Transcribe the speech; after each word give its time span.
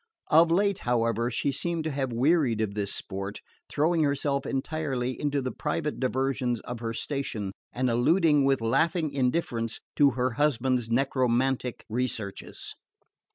Of 0.31 0.49
late, 0.49 0.79
however, 0.79 1.29
she 1.29 1.51
seemed 1.51 1.83
to 1.83 1.91
have 1.91 2.11
wearied 2.11 2.59
of 2.59 2.73
this 2.73 2.91
sport, 2.91 3.39
throwing 3.69 4.01
herself 4.01 4.47
entirely 4.47 5.11
into 5.21 5.43
the 5.43 5.51
private 5.51 5.99
diversions 5.99 6.59
of 6.61 6.79
her 6.79 6.91
station, 6.91 7.51
and 7.71 7.87
alluding 7.87 8.43
with 8.43 8.61
laughing 8.61 9.11
indifference 9.11 9.79
to 9.97 10.09
her 10.17 10.31
husband's 10.31 10.89
necromantic 10.89 11.85
researches. 11.87 12.73